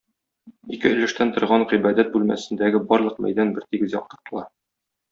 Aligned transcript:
Ике 0.77 0.91
өлештән 0.93 1.33
торган 1.35 1.67
гыйбадәт 1.73 2.11
бүлмәсендәге 2.15 2.83
барлык 2.95 3.23
мәйдан 3.29 3.57
бертигез 3.61 3.99
яктыртыла. 4.03 4.49